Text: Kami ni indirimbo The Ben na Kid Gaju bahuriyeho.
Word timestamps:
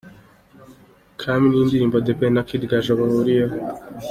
Kami 1.21 1.45
ni 1.47 1.57
indirimbo 1.63 1.97
The 2.05 2.13
Ben 2.19 2.33
na 2.35 2.41
Kid 2.47 2.63
Gaju 2.69 2.91
bahuriyeho. 2.99 3.55